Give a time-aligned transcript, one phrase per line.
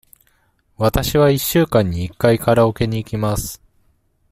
[0.77, 3.61] わたしは一週間に一回カラオケに行きます。